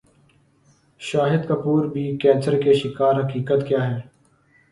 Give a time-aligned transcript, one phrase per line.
[1.01, 3.99] شاہد کپور بھی کینسر کے شکار حقیقت کیا ہے